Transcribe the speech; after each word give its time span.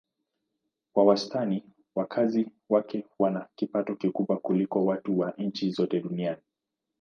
Kwa 0.95 1.05
wastani 1.05 1.63
wakazi 1.95 2.49
wake 2.69 3.05
wana 3.19 3.47
kipato 3.55 3.95
kikubwa 3.95 4.37
kuliko 4.37 4.85
watu 4.85 5.19
wa 5.19 5.31
nchi 5.37 5.71
zote 5.71 5.99
duniani. 5.99 6.41